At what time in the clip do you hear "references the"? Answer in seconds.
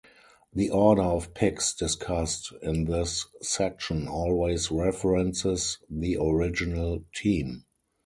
4.71-6.17